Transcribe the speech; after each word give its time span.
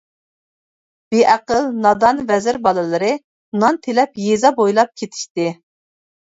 بىئەقىل 1.13 1.67
نادان 1.83 2.23
ۋەزىر 2.33 2.59
بالىلىرى، 2.65 3.13
نان 3.61 3.81
تىلەپ 3.87 4.21
يېزا 4.27 4.55
بويلاپ 4.61 4.99
كېتىشتى. 5.05 5.51